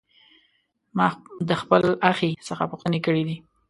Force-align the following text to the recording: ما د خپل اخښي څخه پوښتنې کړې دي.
ما 0.97 1.07
د 1.49 1.51
خپل 1.61 1.83
اخښي 2.09 2.29
څخه 2.47 2.63
پوښتنې 2.71 2.99
کړې 3.05 3.23
دي. 3.27 3.37